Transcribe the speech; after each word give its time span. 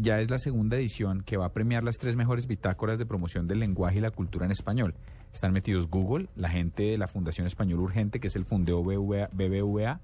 ya 0.00 0.18
es 0.20 0.30
la 0.30 0.38
segunda 0.38 0.78
edición 0.78 1.22
que 1.22 1.36
va 1.36 1.46
a 1.46 1.52
premiar 1.52 1.84
las 1.84 1.98
tres 1.98 2.16
mejores 2.16 2.46
bitácoras 2.46 2.98
de 2.98 3.04
promoción 3.04 3.46
del 3.46 3.60
lenguaje 3.60 3.98
y 3.98 4.00
la 4.00 4.10
cultura 4.10 4.46
en 4.46 4.52
español. 4.52 4.94
Están 5.32 5.52
metidos 5.52 5.88
Google, 5.88 6.28
la 6.36 6.48
gente 6.48 6.84
de 6.84 6.98
la 6.98 7.06
Fundación 7.06 7.46
Español 7.46 7.80
Urgente, 7.80 8.18
que 8.18 8.28
es 8.28 8.36
el 8.36 8.46
Fundeo 8.46 8.82
BBVA, 8.82 10.00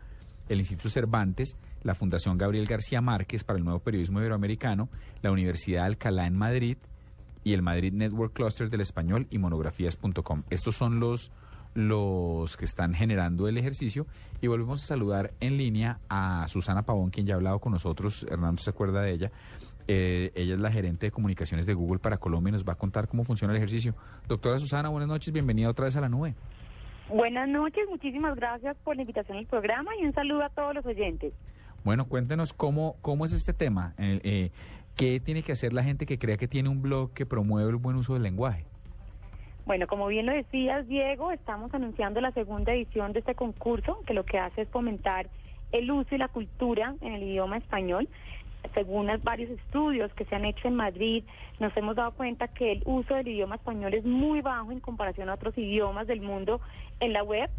el 0.50 0.58
Instituto 0.58 0.90
Cervantes, 0.90 1.56
la 1.82 1.94
Fundación 1.94 2.36
Gabriel 2.36 2.66
García 2.66 3.00
Márquez 3.00 3.42
para 3.42 3.58
el 3.58 3.64
Nuevo 3.64 3.80
Periodismo 3.80 4.20
Iberoamericano, 4.20 4.90
la 5.22 5.32
Universidad 5.32 5.80
de 5.80 5.86
Alcalá 5.86 6.26
en 6.26 6.36
Madrid 6.36 6.76
y 7.42 7.54
el 7.54 7.62
Madrid 7.62 7.94
Network 7.94 8.34
Cluster 8.34 8.68
del 8.68 8.82
Español 8.82 9.26
y 9.30 9.38
monografías.com. 9.38 10.42
Estos 10.50 10.76
son 10.76 11.00
los 11.00 11.32
los 11.76 12.56
que 12.56 12.64
están 12.64 12.94
generando 12.94 13.48
el 13.48 13.58
ejercicio 13.58 14.06
y 14.40 14.46
volvemos 14.46 14.82
a 14.82 14.86
saludar 14.86 15.34
en 15.40 15.58
línea 15.58 16.00
a 16.08 16.46
Susana 16.48 16.82
Pavón, 16.82 17.10
quien 17.10 17.26
ya 17.26 17.34
ha 17.34 17.36
hablado 17.36 17.58
con 17.58 17.72
nosotros, 17.72 18.26
Hernando 18.30 18.62
se 18.62 18.70
acuerda 18.70 19.02
de 19.02 19.12
ella, 19.12 19.32
eh, 19.88 20.32
ella 20.34 20.54
es 20.54 20.60
la 20.60 20.70
gerente 20.70 21.06
de 21.06 21.12
comunicaciones 21.12 21.66
de 21.66 21.74
Google 21.74 21.98
para 21.98 22.18
Colombia 22.18 22.50
y 22.50 22.52
nos 22.52 22.64
va 22.64 22.72
a 22.72 22.76
contar 22.76 23.08
cómo 23.08 23.24
funciona 23.24 23.52
el 23.52 23.58
ejercicio. 23.58 23.94
Doctora 24.28 24.58
Susana, 24.58 24.88
buenas 24.88 25.08
noches, 25.08 25.32
bienvenida 25.32 25.70
otra 25.70 25.84
vez 25.84 25.96
a 25.96 26.00
la 26.00 26.08
nube. 26.08 26.34
Buenas 27.08 27.48
noches, 27.48 27.88
muchísimas 27.88 28.34
gracias 28.34 28.76
por 28.82 28.96
la 28.96 29.02
invitación 29.02 29.38
al 29.38 29.46
programa 29.46 29.92
y 30.00 30.04
un 30.04 30.12
saludo 30.12 30.42
a 30.42 30.48
todos 30.48 30.74
los 30.74 30.84
oyentes. 30.84 31.32
Bueno, 31.84 32.06
cuéntenos 32.08 32.52
cómo, 32.52 32.96
cómo 33.00 33.24
es 33.24 33.32
este 33.32 33.52
tema. 33.52 33.94
Eh, 33.98 34.20
eh, 34.24 34.50
¿Qué 34.96 35.20
tiene 35.20 35.42
que 35.42 35.52
hacer 35.52 35.72
la 35.72 35.84
gente 35.84 36.04
que 36.04 36.18
crea 36.18 36.36
que 36.36 36.48
tiene 36.48 36.68
un 36.68 36.82
blog 36.82 37.12
que 37.12 37.26
promueve 37.26 37.70
el 37.70 37.76
buen 37.76 37.96
uso 37.96 38.14
del 38.14 38.24
lenguaje? 38.24 38.64
Bueno, 39.66 39.86
como 39.86 40.06
bien 40.08 40.26
lo 40.26 40.32
decías, 40.32 40.88
Diego, 40.88 41.30
estamos 41.32 41.72
anunciando 41.74 42.20
la 42.20 42.32
segunda 42.32 42.72
edición 42.72 43.12
de 43.12 43.20
este 43.20 43.34
concurso, 43.34 44.00
que 44.06 44.14
lo 44.14 44.24
que 44.24 44.38
hace 44.38 44.62
es 44.62 44.68
fomentar 44.68 45.28
el 45.72 45.90
uso 45.90 46.14
y 46.14 46.18
la 46.18 46.28
cultura 46.28 46.94
en 47.00 47.14
el 47.14 47.22
idioma 47.22 47.56
español 47.56 48.08
según 48.74 49.10
varios 49.22 49.50
estudios 49.50 50.12
que 50.14 50.24
se 50.26 50.34
han 50.34 50.44
hecho 50.44 50.68
en 50.68 50.76
Madrid, 50.76 51.24
nos 51.58 51.76
hemos 51.76 51.96
dado 51.96 52.12
cuenta 52.12 52.48
que 52.48 52.72
el 52.72 52.82
uso 52.84 53.14
del 53.14 53.28
idioma 53.28 53.56
español 53.56 53.94
es 53.94 54.04
muy 54.04 54.40
bajo 54.40 54.72
en 54.72 54.80
comparación 54.80 55.28
a 55.28 55.34
otros 55.34 55.56
idiomas 55.56 56.06
del 56.06 56.20
mundo 56.20 56.60
en 57.00 57.12
la 57.12 57.22
web 57.22 57.50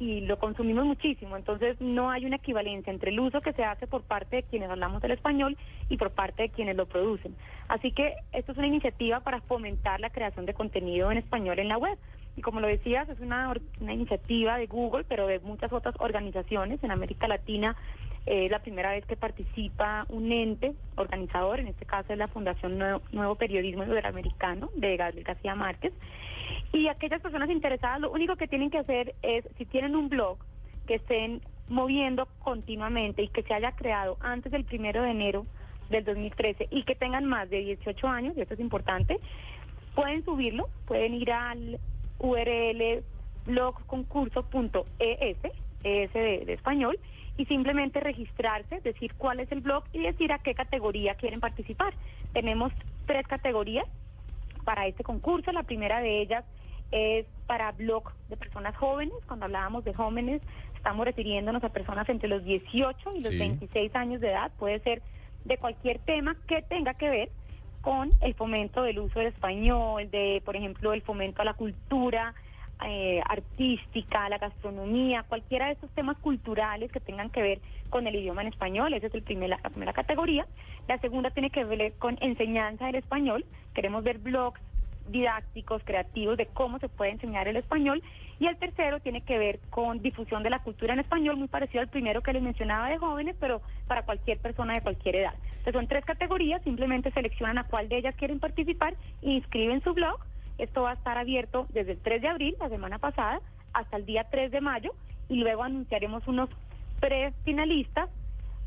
y 0.00 0.22
lo 0.22 0.38
consumimos 0.38 0.86
muchísimo. 0.86 1.36
Entonces 1.36 1.78
no 1.80 2.10
hay 2.10 2.24
una 2.24 2.36
equivalencia 2.36 2.92
entre 2.92 3.10
el 3.10 3.20
uso 3.20 3.42
que 3.42 3.52
se 3.52 3.62
hace 3.62 3.86
por 3.86 4.02
parte 4.02 4.36
de 4.36 4.42
quienes 4.44 4.70
hablamos 4.70 5.04
el 5.04 5.10
español 5.10 5.56
y 5.88 5.98
por 5.98 6.10
parte 6.10 6.44
de 6.44 6.48
quienes 6.48 6.76
lo 6.76 6.86
producen. 6.86 7.36
Así 7.68 7.92
que 7.92 8.14
esto 8.32 8.52
es 8.52 8.58
una 8.58 8.66
iniciativa 8.66 9.20
para 9.20 9.42
fomentar 9.42 10.00
la 10.00 10.10
creación 10.10 10.46
de 10.46 10.54
contenido 10.54 11.12
en 11.12 11.18
español 11.18 11.58
en 11.58 11.68
la 11.68 11.76
web. 11.76 11.98
Y 12.36 12.42
como 12.42 12.60
lo 12.60 12.68
decías, 12.68 13.08
es 13.10 13.20
una, 13.20 13.52
una 13.80 13.92
iniciativa 13.92 14.56
de 14.56 14.66
Google, 14.66 15.04
pero 15.04 15.26
de 15.26 15.38
muchas 15.40 15.72
otras 15.72 15.94
organizaciones 15.98 16.82
en 16.82 16.90
América 16.90 17.28
Latina 17.28 17.76
es 18.26 18.50
la 18.50 18.60
primera 18.60 18.90
vez 18.90 19.04
que 19.06 19.16
participa 19.16 20.06
un 20.08 20.30
ente 20.30 20.74
organizador, 20.96 21.60
en 21.60 21.68
este 21.68 21.86
caso 21.86 22.12
es 22.12 22.18
la 22.18 22.28
Fundación 22.28 22.78
Nuevo, 22.78 23.34
Periodismo 23.36 23.84
Iberoamericano 23.84 24.70
de 24.76 24.96
Gabriel 24.96 25.24
García 25.24 25.54
Márquez. 25.54 25.92
Y 26.72 26.88
aquellas 26.88 27.20
personas 27.20 27.50
interesadas, 27.50 28.00
lo 28.00 28.10
único 28.12 28.36
que 28.36 28.46
tienen 28.46 28.70
que 28.70 28.78
hacer 28.78 29.14
es, 29.22 29.44
si 29.58 29.64
tienen 29.64 29.96
un 29.96 30.08
blog 30.08 30.38
que 30.86 30.96
estén 30.96 31.40
moviendo 31.68 32.26
continuamente 32.40 33.22
y 33.22 33.28
que 33.28 33.42
se 33.42 33.54
haya 33.54 33.72
creado 33.72 34.16
antes 34.20 34.52
del 34.52 34.64
primero 34.64 35.02
de 35.02 35.10
enero 35.10 35.46
del 35.88 36.04
2013 36.04 36.68
y 36.70 36.84
que 36.84 36.94
tengan 36.94 37.24
más 37.24 37.48
de 37.50 37.58
18 37.58 38.06
años, 38.06 38.36
y 38.36 38.40
esto 38.40 38.54
es 38.54 38.60
importante, 38.60 39.18
pueden 39.94 40.24
subirlo, 40.24 40.68
pueden 40.86 41.14
ir 41.14 41.32
al 41.32 41.80
URL 42.18 43.02
blogconcurso.es, 43.46 45.36
ES 45.84 46.12
de, 46.12 46.44
de 46.44 46.52
español, 46.52 46.98
y 47.36 47.46
simplemente 47.46 48.00
registrarse, 48.00 48.80
decir 48.80 49.14
cuál 49.14 49.40
es 49.40 49.50
el 49.50 49.60
blog 49.60 49.84
y 49.92 50.02
decir 50.02 50.32
a 50.32 50.40
qué 50.40 50.54
categoría 50.54 51.14
quieren 51.14 51.40
participar. 51.40 51.94
Tenemos 52.32 52.72
tres 53.06 53.26
categorías 53.26 53.86
para 54.64 54.86
este 54.86 55.04
concurso. 55.04 55.50
La 55.52 55.62
primera 55.62 56.00
de 56.00 56.20
ellas 56.20 56.44
es 56.92 57.26
para 57.46 57.72
blog 57.72 58.12
de 58.28 58.36
personas 58.36 58.76
jóvenes. 58.76 59.14
Cuando 59.26 59.46
hablábamos 59.46 59.84
de 59.84 59.94
jóvenes, 59.94 60.42
estamos 60.76 61.04
refiriéndonos 61.06 61.64
a 61.64 61.70
personas 61.70 62.08
entre 62.08 62.28
los 62.28 62.44
18 62.44 63.16
y 63.16 63.20
los 63.20 63.38
26 63.38 63.94
años 63.96 64.20
de 64.20 64.28
edad. 64.28 64.50
Puede 64.58 64.80
ser 64.80 65.02
de 65.44 65.56
cualquier 65.56 65.98
tema 66.00 66.36
que 66.46 66.62
tenga 66.62 66.94
que 66.94 67.08
ver 67.08 67.30
con 67.80 68.10
el 68.20 68.34
fomento 68.34 68.82
del 68.82 68.98
uso 68.98 69.18
del 69.18 69.28
español, 69.28 70.10
de, 70.10 70.42
por 70.44 70.56
ejemplo, 70.56 70.92
el 70.92 71.00
fomento 71.02 71.40
a 71.40 71.46
la 71.46 71.54
cultura, 71.54 72.34
eh, 72.86 73.20
artística, 73.26 74.28
la 74.28 74.38
gastronomía, 74.38 75.24
cualquiera 75.24 75.66
de 75.66 75.72
esos 75.72 75.90
temas 75.90 76.16
culturales 76.18 76.90
que 76.90 77.00
tengan 77.00 77.30
que 77.30 77.42
ver 77.42 77.60
con 77.88 78.06
el 78.06 78.14
idioma 78.14 78.42
en 78.42 78.48
español, 78.48 78.94
esa 78.94 79.08
es 79.08 79.14
el 79.14 79.22
primer, 79.22 79.50
la 79.50 79.58
primera 79.58 79.92
categoría. 79.92 80.46
La 80.88 80.98
segunda 80.98 81.30
tiene 81.30 81.50
que 81.50 81.64
ver 81.64 81.92
con 81.94 82.16
enseñanza 82.20 82.86
del 82.86 82.96
español, 82.96 83.44
queremos 83.74 84.04
ver 84.04 84.18
blogs 84.18 84.60
didácticos, 85.10 85.82
creativos 85.84 86.36
de 86.36 86.46
cómo 86.46 86.78
se 86.78 86.88
puede 86.88 87.12
enseñar 87.12 87.48
el 87.48 87.56
español. 87.56 88.02
Y 88.38 88.46
el 88.46 88.56
tercero 88.56 89.00
tiene 89.00 89.20
que 89.20 89.38
ver 89.38 89.60
con 89.68 90.00
difusión 90.00 90.42
de 90.42 90.50
la 90.50 90.60
cultura 90.60 90.94
en 90.94 91.00
español, 91.00 91.36
muy 91.36 91.48
parecido 91.48 91.82
al 91.82 91.88
primero 91.88 92.22
que 92.22 92.32
les 92.32 92.42
mencionaba 92.42 92.88
de 92.88 92.98
jóvenes, 92.98 93.36
pero 93.38 93.60
para 93.86 94.04
cualquier 94.04 94.38
persona 94.38 94.74
de 94.74 94.80
cualquier 94.80 95.16
edad. 95.16 95.34
Entonces 95.44 95.74
son 95.74 95.88
tres 95.88 96.04
categorías, 96.04 96.62
simplemente 96.62 97.10
seleccionan 97.10 97.58
a 97.58 97.64
cuál 97.64 97.88
de 97.88 97.98
ellas 97.98 98.14
quieren 98.16 98.40
participar, 98.40 98.94
inscriben 99.20 99.82
su 99.82 99.92
blog 99.92 100.20
esto 100.62 100.82
va 100.82 100.90
a 100.90 100.94
estar 100.94 101.18
abierto 101.18 101.66
desde 101.70 101.92
el 101.92 101.98
3 101.98 102.22
de 102.22 102.28
abril, 102.28 102.56
la 102.60 102.68
semana 102.68 102.98
pasada, 102.98 103.40
hasta 103.72 103.96
el 103.96 104.06
día 104.06 104.26
3 104.30 104.50
de 104.50 104.60
mayo 104.60 104.92
y 105.28 105.36
luego 105.36 105.62
anunciaremos 105.62 106.26
unos 106.26 106.50
prefinalistas 107.00 108.10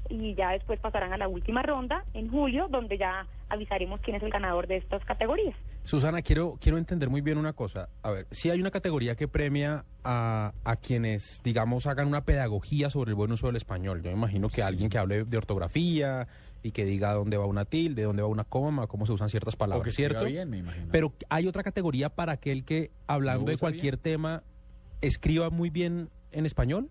y 0.09 0.33
ya 0.35 0.51
después 0.51 0.79
pasarán 0.79 1.13
a 1.13 1.17
la 1.17 1.27
última 1.27 1.61
ronda 1.61 2.03
en 2.13 2.29
julio, 2.29 2.67
donde 2.69 2.97
ya 2.97 3.25
avisaremos 3.49 3.99
quién 4.01 4.17
es 4.17 4.23
el 4.23 4.31
ganador 4.31 4.67
de 4.67 4.77
estas 4.77 5.03
categorías. 5.05 5.55
Susana, 5.83 6.21
quiero, 6.21 6.57
quiero 6.61 6.77
entender 6.77 7.09
muy 7.09 7.21
bien 7.21 7.37
una 7.37 7.53
cosa. 7.53 7.89
A 8.01 8.11
ver, 8.11 8.27
si 8.31 8.49
hay 8.49 8.59
una 8.59 8.71
categoría 8.71 9.15
que 9.15 9.27
premia 9.27 9.85
a, 10.03 10.53
a, 10.63 10.75
quienes, 10.77 11.41
digamos, 11.43 11.87
hagan 11.87 12.07
una 12.07 12.23
pedagogía 12.23 12.89
sobre 12.89 13.09
el 13.09 13.15
buen 13.15 13.31
uso 13.31 13.47
del 13.47 13.57
español. 13.57 14.01
Yo 14.01 14.11
me 14.11 14.17
imagino 14.17 14.49
que 14.49 14.63
alguien 14.63 14.89
que 14.89 14.97
hable 14.97 15.25
de 15.25 15.37
ortografía, 15.37 16.27
y 16.63 16.71
que 16.71 16.85
diga 16.85 17.13
dónde 17.13 17.37
va 17.37 17.45
una 17.45 17.65
tilde, 17.65 18.03
dónde 18.03 18.21
va 18.21 18.29
una 18.29 18.45
coma, 18.45 18.87
cómo 18.87 19.05
se 19.05 19.11
usan 19.11 19.29
ciertas 19.29 19.57
palabras, 19.57 19.93
¿cierto? 19.93 20.25
Pero 20.91 21.13
hay 21.29 21.47
otra 21.47 21.61
categoría 21.61 22.09
para 22.09 22.31
aquel 22.31 22.63
que, 22.63 22.89
hablando 23.05 23.51
de 23.51 23.57
cualquier 23.57 23.97
tema, 23.97 24.43
escriba 25.01 25.49
muy 25.49 25.69
bien 25.69 26.09
en 26.31 26.45
español. 26.45 26.89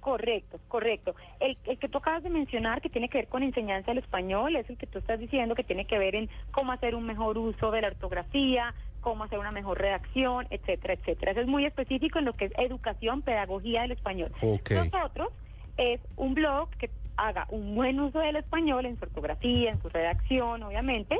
Correcto, 0.00 0.58
correcto. 0.68 1.14
El, 1.40 1.56
el, 1.64 1.78
que 1.78 1.88
tú 1.88 1.98
acabas 1.98 2.22
de 2.22 2.30
mencionar, 2.30 2.80
que 2.80 2.88
tiene 2.88 3.08
que 3.08 3.18
ver 3.18 3.28
con 3.28 3.42
enseñanza 3.42 3.90
del 3.90 3.98
español, 3.98 4.56
es 4.56 4.68
el 4.70 4.78
que 4.78 4.86
tú 4.86 4.98
estás 4.98 5.20
diciendo 5.20 5.54
que 5.54 5.64
tiene 5.64 5.84
que 5.84 5.98
ver 5.98 6.14
en 6.14 6.28
cómo 6.50 6.72
hacer 6.72 6.94
un 6.94 7.04
mejor 7.04 7.36
uso 7.36 7.70
de 7.70 7.82
la 7.82 7.88
ortografía, 7.88 8.74
cómo 9.00 9.24
hacer 9.24 9.38
una 9.38 9.52
mejor 9.52 9.78
redacción, 9.78 10.46
etcétera, 10.50 10.94
etcétera. 10.94 11.32
Eso 11.32 11.40
es 11.42 11.46
muy 11.46 11.66
específico 11.66 12.18
en 12.18 12.24
lo 12.24 12.32
que 12.34 12.46
es 12.46 12.52
educación, 12.58 13.22
pedagogía 13.22 13.82
del 13.82 13.92
español. 13.92 14.32
Nosotros 14.42 15.28
es 15.76 16.00
un 16.16 16.34
blog 16.34 16.70
que 16.70 16.90
haga 17.16 17.46
un 17.50 17.74
buen 17.74 18.00
uso 18.00 18.18
del 18.20 18.36
español 18.36 18.86
en 18.86 18.98
su 18.98 19.04
ortografía, 19.04 19.70
en 19.70 19.82
su 19.82 19.88
redacción, 19.88 20.62
obviamente, 20.62 21.18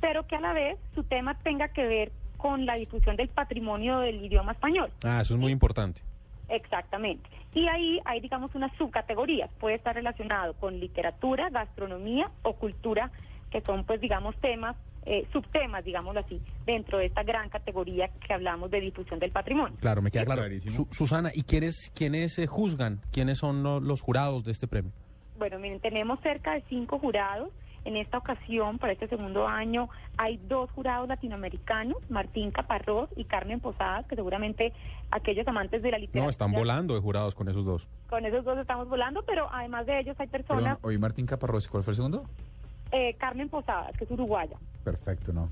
pero 0.00 0.26
que 0.26 0.36
a 0.36 0.40
la 0.40 0.52
vez 0.52 0.78
su 0.94 1.02
tema 1.04 1.34
tenga 1.42 1.68
que 1.68 1.86
ver 1.86 2.12
con 2.36 2.66
la 2.66 2.74
difusión 2.74 3.16
del 3.16 3.28
patrimonio 3.28 4.00
del 4.00 4.24
idioma 4.24 4.52
español. 4.52 4.90
Ah, 5.04 5.20
eso 5.22 5.34
es 5.34 5.40
muy 5.40 5.52
importante. 5.52 6.02
Exactamente. 6.52 7.28
Y 7.54 7.66
ahí 7.66 7.98
hay, 8.04 8.20
digamos, 8.20 8.54
unas 8.54 8.70
subcategorías. 8.76 9.50
Puede 9.58 9.76
estar 9.76 9.94
relacionado 9.94 10.52
con 10.54 10.78
literatura, 10.78 11.48
gastronomía 11.50 12.30
o 12.42 12.54
cultura, 12.54 13.10
que 13.50 13.62
son, 13.62 13.84
pues, 13.84 14.00
digamos, 14.00 14.36
temas, 14.36 14.76
eh, 15.06 15.26
subtemas, 15.32 15.82
digámoslo 15.82 16.20
así, 16.20 16.40
dentro 16.66 16.98
de 16.98 17.06
esta 17.06 17.22
gran 17.22 17.48
categoría 17.48 18.08
que 18.26 18.34
hablamos 18.34 18.70
de 18.70 18.80
difusión 18.80 19.18
del 19.18 19.32
patrimonio. 19.32 19.76
Claro, 19.80 20.02
me 20.02 20.10
queda 20.10 20.26
claro. 20.26 20.44
Susana, 20.90 21.30
¿y 21.34 21.42
quiénes, 21.42 21.90
quiénes 21.94 22.38
eh, 22.38 22.46
juzgan? 22.46 23.00
¿Quiénes 23.10 23.38
son 23.38 23.62
los 23.62 24.00
jurados 24.02 24.44
de 24.44 24.52
este 24.52 24.68
premio? 24.68 24.92
Bueno, 25.38 25.58
miren, 25.58 25.80
tenemos 25.80 26.20
cerca 26.20 26.52
de 26.52 26.62
cinco 26.68 26.98
jurados. 26.98 27.48
En 27.84 27.96
esta 27.96 28.18
ocasión, 28.18 28.78
para 28.78 28.92
este 28.92 29.08
segundo 29.08 29.48
año, 29.48 29.88
hay 30.16 30.36
dos 30.36 30.70
jurados 30.70 31.08
latinoamericanos, 31.08 31.98
Martín 32.08 32.50
Caparrós 32.50 33.10
y 33.16 33.24
Carmen 33.24 33.60
Posadas, 33.60 34.06
que 34.06 34.14
seguramente 34.14 34.72
aquellos 35.10 35.46
amantes 35.48 35.82
de 35.82 35.90
la 35.90 35.98
literatura... 35.98 36.24
No, 36.24 36.30
están 36.30 36.52
volando 36.52 36.94
de 36.94 37.00
jurados 37.00 37.34
con 37.34 37.48
esos 37.48 37.64
dos. 37.64 37.88
Con 38.08 38.24
esos 38.24 38.44
dos 38.44 38.58
estamos 38.58 38.88
volando, 38.88 39.22
pero 39.24 39.48
además 39.52 39.86
de 39.86 39.98
ellos 39.98 40.16
hay 40.18 40.28
personas... 40.28 40.76
Perdón, 40.76 40.78
oí 40.82 40.98
Martín 40.98 41.26
Caparrós, 41.26 41.66
¿y 41.66 41.68
¿cuál 41.68 41.82
fue 41.82 41.92
el 41.92 41.96
segundo? 41.96 42.24
eh, 42.92 43.14
Carmen 43.14 43.48
Posadas, 43.48 43.96
que 43.96 44.04
es 44.04 44.10
uruguaya. 44.10 44.56
Perfecto, 44.84 45.32
no. 45.32 45.48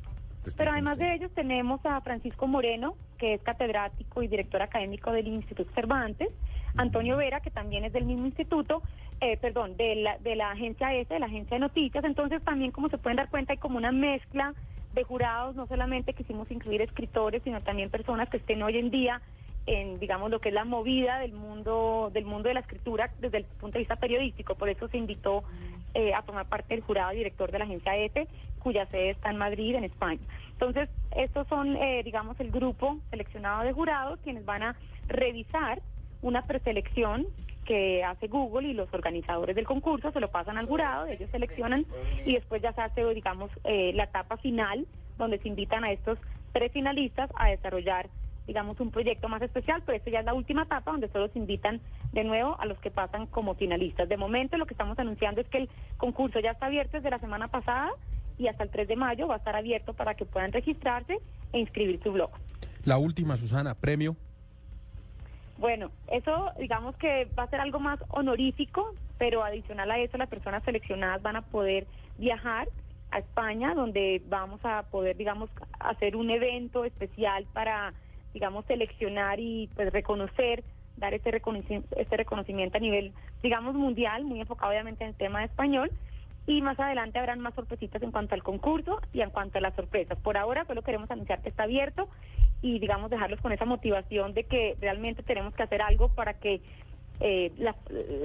Pero 0.56 0.70
además 0.70 0.98
de 0.98 1.14
ellos 1.14 1.30
tenemos 1.34 1.84
a 1.84 2.00
Francisco 2.00 2.46
Moreno, 2.46 2.94
que 3.18 3.34
es 3.34 3.42
catedrático 3.42 4.22
y 4.22 4.28
director 4.28 4.62
académico 4.62 5.12
del 5.12 5.28
Instituto 5.28 5.70
Cervantes, 5.74 6.28
Antonio 6.76 7.16
Vera, 7.18 7.40
que 7.40 7.50
también 7.50 7.84
es 7.84 7.92
del 7.92 8.04
mismo 8.04 8.26
instituto, 8.26 8.82
eh, 9.20 9.36
perdón, 9.36 9.76
de 9.76 9.96
la, 9.96 10.18
de 10.18 10.36
la 10.36 10.50
agencia 10.50 10.94
S, 10.94 11.12
de 11.12 11.20
la 11.20 11.26
agencia 11.26 11.56
de 11.56 11.60
noticias. 11.60 12.04
Entonces 12.04 12.42
también, 12.42 12.70
como 12.70 12.88
se 12.88 12.98
pueden 12.98 13.16
dar 13.16 13.28
cuenta, 13.28 13.52
hay 13.52 13.58
como 13.58 13.76
una 13.76 13.92
mezcla 13.92 14.54
de 14.94 15.04
jurados, 15.04 15.54
no 15.54 15.66
solamente 15.66 16.14
quisimos 16.14 16.50
incluir 16.50 16.82
escritores, 16.82 17.42
sino 17.44 17.60
también 17.62 17.90
personas 17.90 18.28
que 18.28 18.38
estén 18.38 18.62
hoy 18.62 18.78
en 18.78 18.90
día 18.90 19.20
en 19.66 19.98
digamos 20.00 20.30
lo 20.30 20.40
que 20.40 20.48
es 20.48 20.54
la 20.54 20.64
movida 20.64 21.18
del 21.18 21.32
mundo 21.32 22.10
del 22.12 22.24
mundo 22.24 22.48
de 22.48 22.54
la 22.54 22.60
escritura 22.60 23.10
desde 23.20 23.38
el 23.38 23.44
punto 23.44 23.74
de 23.74 23.80
vista 23.80 23.96
periodístico 23.96 24.54
por 24.54 24.68
eso 24.68 24.88
se 24.88 24.96
invitó 24.96 25.44
eh, 25.94 26.14
a 26.14 26.22
formar 26.22 26.46
parte 26.46 26.74
del 26.74 26.82
jurado 26.82 27.12
director 27.12 27.52
de 27.52 27.58
la 27.58 27.64
agencia 27.66 27.96
ETE 27.96 28.26
cuya 28.58 28.86
sede 28.86 29.10
está 29.10 29.30
en 29.30 29.36
Madrid 29.36 29.74
en 29.74 29.84
España 29.84 30.22
entonces 30.52 30.88
estos 31.14 31.46
son 31.48 31.76
eh, 31.76 32.02
digamos 32.04 32.40
el 32.40 32.50
grupo 32.50 32.98
seleccionado 33.10 33.62
de 33.64 33.72
jurados 33.72 34.18
quienes 34.24 34.44
van 34.44 34.62
a 34.62 34.76
revisar 35.08 35.82
una 36.22 36.46
preselección 36.46 37.26
que 37.64 38.02
hace 38.02 38.26
Google 38.26 38.68
y 38.68 38.72
los 38.72 38.92
organizadores 38.92 39.54
del 39.54 39.66
concurso 39.66 40.10
se 40.10 40.20
lo 40.20 40.30
pasan 40.30 40.58
al 40.58 40.66
jurado, 40.66 41.06
ellos 41.06 41.30
seleccionan 41.30 41.86
y 42.24 42.34
después 42.34 42.62
ya 42.62 42.72
se 42.72 42.80
hace, 42.80 43.04
digamos, 43.14 43.50
eh, 43.64 43.92
la 43.94 44.04
etapa 44.04 44.36
final 44.38 44.86
donde 45.18 45.38
se 45.38 45.48
invitan 45.48 45.84
a 45.84 45.92
estos 45.92 46.18
tres 46.52 46.72
finalistas 46.72 47.30
a 47.36 47.48
desarrollar 47.48 48.08
digamos, 48.50 48.80
un 48.80 48.90
proyecto 48.90 49.28
más 49.28 49.40
especial, 49.42 49.80
pero 49.86 49.96
esto 49.96 50.10
ya 50.10 50.20
es 50.20 50.24
la 50.24 50.34
última 50.34 50.62
etapa 50.62 50.90
donde 50.90 51.08
solo 51.10 51.28
se 51.28 51.38
invitan 51.38 51.80
de 52.12 52.24
nuevo 52.24 52.56
a 52.58 52.66
los 52.66 52.76
que 52.80 52.90
pasan 52.90 53.28
como 53.28 53.54
finalistas. 53.54 54.08
De 54.08 54.16
momento 54.16 54.56
lo 54.56 54.66
que 54.66 54.74
estamos 54.74 54.98
anunciando 54.98 55.40
es 55.40 55.46
que 55.46 55.58
el 55.58 55.68
concurso 55.98 56.40
ya 56.40 56.50
está 56.50 56.66
abierto 56.66 56.96
desde 56.96 57.10
la 57.10 57.20
semana 57.20 57.46
pasada 57.46 57.92
y 58.38 58.48
hasta 58.48 58.64
el 58.64 58.70
3 58.70 58.88
de 58.88 58.96
mayo 58.96 59.28
va 59.28 59.34
a 59.34 59.38
estar 59.38 59.54
abierto 59.54 59.94
para 59.94 60.14
que 60.14 60.24
puedan 60.24 60.50
registrarse 60.50 61.20
e 61.52 61.60
inscribir 61.60 62.02
su 62.02 62.10
blog. 62.10 62.30
La 62.84 62.98
última, 62.98 63.36
Susana, 63.36 63.76
premio. 63.76 64.16
Bueno, 65.60 65.90
eso 66.10 66.50
digamos 66.58 66.96
que 66.96 67.28
va 67.38 67.44
a 67.44 67.50
ser 67.50 67.60
algo 67.60 67.78
más 67.78 68.00
honorífico, 68.08 68.94
pero 69.18 69.44
adicional 69.44 69.90
a 69.90 69.98
eso 69.98 70.18
las 70.18 70.28
personas 70.28 70.64
seleccionadas 70.64 71.22
van 71.22 71.36
a 71.36 71.42
poder 71.42 71.86
viajar 72.18 72.68
a 73.12 73.18
España, 73.18 73.74
donde 73.74 74.22
vamos 74.28 74.60
a 74.64 74.84
poder, 74.84 75.16
digamos, 75.16 75.50
hacer 75.78 76.16
un 76.16 76.30
evento 76.30 76.84
especial 76.84 77.46
para 77.52 77.92
digamos, 78.32 78.64
seleccionar 78.66 79.40
y 79.40 79.68
pues 79.74 79.92
reconocer, 79.92 80.62
dar 80.96 81.14
este 81.14 81.30
reconocimiento, 81.30 81.96
este 81.96 82.16
reconocimiento 82.16 82.76
a 82.76 82.80
nivel, 82.80 83.12
digamos, 83.42 83.74
mundial, 83.74 84.24
muy 84.24 84.40
enfocado 84.40 84.70
obviamente 84.70 85.04
en 85.04 85.10
el 85.10 85.16
tema 85.16 85.40
de 85.40 85.46
español. 85.46 85.90
Y 86.46 86.62
más 86.62 86.78
adelante 86.80 87.18
habrán 87.18 87.40
más 87.40 87.54
sorpresitas 87.54 88.02
en 88.02 88.10
cuanto 88.10 88.34
al 88.34 88.42
concurso 88.42 89.00
y 89.12 89.20
en 89.20 89.30
cuanto 89.30 89.58
a 89.58 89.60
las 89.60 89.74
sorpresas. 89.74 90.18
Por 90.18 90.36
ahora 90.36 90.64
solo 90.64 90.82
queremos 90.82 91.10
anunciar 91.10 91.42
que 91.42 91.50
está 91.50 91.64
abierto 91.64 92.08
y, 92.62 92.78
digamos, 92.78 93.10
dejarlos 93.10 93.40
con 93.40 93.52
esa 93.52 93.64
motivación 93.64 94.34
de 94.34 94.44
que 94.44 94.76
realmente 94.80 95.22
tenemos 95.22 95.54
que 95.54 95.62
hacer 95.62 95.82
algo 95.82 96.08
para 96.08 96.34
que 96.34 96.60
eh, 97.20 97.52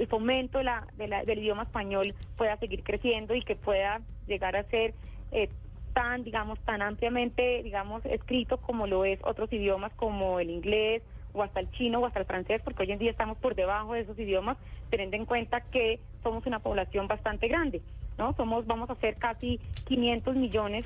el 0.00 0.06
fomento 0.08 0.58
de 0.58 0.64
la, 0.64 0.86
del 0.96 1.38
idioma 1.38 1.64
español 1.64 2.14
pueda 2.36 2.56
seguir 2.56 2.82
creciendo 2.82 3.34
y 3.34 3.42
que 3.42 3.54
pueda 3.54 4.00
llegar 4.26 4.56
a 4.56 4.64
ser 4.64 4.94
eh, 5.32 5.50
tan, 5.92 6.24
digamos, 6.24 6.58
tan 6.60 6.82
ampliamente, 6.82 7.62
digamos, 7.62 8.04
escrito 8.06 8.58
como 8.58 8.86
lo 8.86 9.04
es 9.04 9.20
otros 9.22 9.52
idiomas 9.52 9.92
como 9.94 10.40
el 10.40 10.50
inglés 10.50 11.02
o 11.32 11.42
hasta 11.42 11.60
el 11.60 11.70
chino 11.72 12.00
o 12.00 12.06
hasta 12.06 12.20
el 12.20 12.26
francés, 12.26 12.62
porque 12.62 12.82
hoy 12.82 12.92
en 12.92 12.98
día 12.98 13.10
estamos 13.10 13.36
por 13.38 13.54
debajo 13.54 13.92
de 13.92 14.00
esos 14.00 14.18
idiomas, 14.18 14.56
teniendo 14.90 15.16
en 15.16 15.26
cuenta 15.26 15.60
que 15.60 16.00
somos 16.22 16.46
una 16.46 16.58
población 16.58 17.06
bastante 17.06 17.48
grande, 17.48 17.82
¿no? 18.18 18.34
Somos, 18.34 18.66
vamos 18.66 18.90
a 18.90 18.94
ser 18.96 19.16
casi 19.16 19.60
500 19.84 20.36
millones 20.36 20.84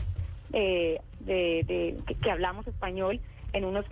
eh, 0.53 1.00
de, 1.21 1.97
que 2.21 2.31
hablamos 2.31 2.67
español 2.67 3.21
en 3.53 3.65
unos 3.65 3.85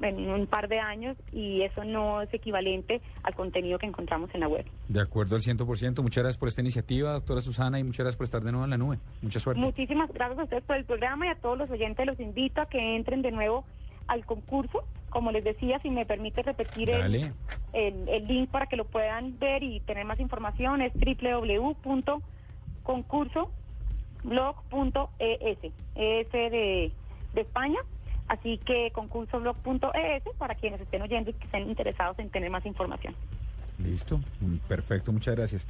en 0.00 0.28
un 0.28 0.46
par 0.46 0.68
de 0.68 0.80
años 0.80 1.16
y 1.32 1.62
eso 1.62 1.84
no 1.84 2.20
es 2.20 2.34
equivalente 2.34 3.00
al 3.22 3.34
contenido 3.34 3.78
que 3.78 3.86
encontramos 3.86 4.28
en 4.34 4.40
la 4.40 4.48
web. 4.48 4.66
De 4.88 5.00
acuerdo 5.00 5.36
al 5.36 5.42
100%. 5.42 6.02
Muchas 6.02 6.22
gracias 6.22 6.36
por 6.36 6.48
esta 6.48 6.60
iniciativa, 6.60 7.12
doctora 7.12 7.40
Susana, 7.40 7.78
y 7.78 7.84
muchas 7.84 8.04
gracias 8.04 8.16
por 8.16 8.24
estar 8.24 8.42
de 8.42 8.50
nuevo 8.50 8.64
en 8.64 8.70
la 8.70 8.76
nube. 8.76 8.98
Mucha 9.22 9.38
suerte. 9.38 9.62
Muchísimas 9.62 10.12
gracias 10.12 10.38
a 10.40 10.42
ustedes 10.42 10.64
por 10.64 10.76
el 10.76 10.84
programa 10.84 11.26
y 11.26 11.28
a 11.30 11.36
todos 11.36 11.56
los 11.56 11.70
oyentes 11.70 12.04
los 12.06 12.18
invito 12.18 12.60
a 12.60 12.66
que 12.66 12.96
entren 12.96 13.22
de 13.22 13.30
nuevo 13.30 13.64
al 14.08 14.26
concurso. 14.26 14.82
Como 15.10 15.30
les 15.30 15.44
decía, 15.44 15.78
si 15.78 15.90
me 15.90 16.04
permite 16.04 16.42
repetir 16.42 16.90
el, 16.90 17.32
el, 17.72 18.26
link 18.26 18.50
para 18.50 18.66
que 18.66 18.76
lo 18.76 18.84
puedan 18.84 19.38
ver 19.38 19.62
y 19.62 19.78
tener 19.80 20.04
más 20.04 20.18
información, 20.18 20.82
es 20.82 20.92
www.concursoblog.es, 22.84 25.58
ES 25.94 26.32
de, 26.32 26.92
de 27.34 27.40
España 27.40 27.78
Así 28.28 28.58
que 28.58 28.90
concursoblog.es 28.92 30.22
para 30.38 30.54
quienes 30.54 30.80
estén 30.80 31.02
oyendo 31.02 31.30
y 31.30 31.34
que 31.34 31.44
estén 31.44 31.68
interesados 31.68 32.18
en 32.18 32.30
tener 32.30 32.50
más 32.50 32.64
información. 32.64 33.14
Listo, 33.78 34.20
perfecto, 34.68 35.12
muchas 35.12 35.36
gracias. 35.36 35.66